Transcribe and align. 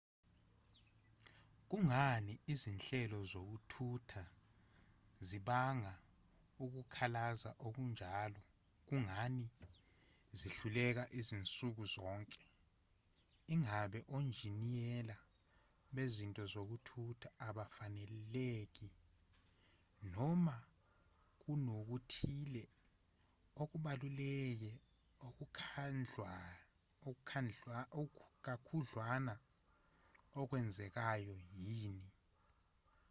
kungani 1.69 2.33
izinhlelo 2.53 3.19
zokuthutha 3.31 4.23
zibanga 5.27 5.93
ukukhalaza 6.63 7.51
okunjalo 7.67 8.41
kungani 8.87 9.45
zihluleka 10.39 11.03
zinsuku 11.27 11.83
zonke 11.93 12.43
ingabe 13.53 13.99
onjiniyela 14.17 15.17
bezinto 15.95 16.43
zokuthutha 16.53 17.27
abafaneleki 17.47 18.87
noma 20.13 20.55
kunokuthile 21.41 22.63
okubaluleke 23.61 24.71
kakhudlwana 28.45 29.35
okwenzekayo 30.41 31.35
yini 31.63 32.09